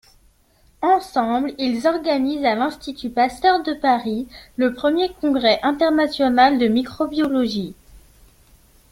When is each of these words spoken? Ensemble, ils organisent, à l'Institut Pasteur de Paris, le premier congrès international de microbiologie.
Ensemble, 0.81 1.53
ils 1.59 1.85
organisent, 1.87 2.43
à 2.43 2.55
l'Institut 2.55 3.11
Pasteur 3.11 3.61
de 3.61 3.73
Paris, 3.73 4.27
le 4.57 4.73
premier 4.73 5.13
congrès 5.13 5.59
international 5.61 6.57
de 6.57 6.67
microbiologie. 6.67 7.75